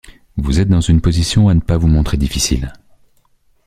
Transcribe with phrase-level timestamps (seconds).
[0.35, 2.73] Vous êtes dans une position à ne pas vous montrer difficile.